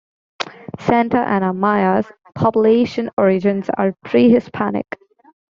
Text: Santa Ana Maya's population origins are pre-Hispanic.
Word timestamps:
Santa 0.79 1.19
Ana 1.19 1.53
Maya's 1.53 2.11
population 2.33 3.11
origins 3.19 3.69
are 3.77 3.93
pre-Hispanic. 4.03 4.97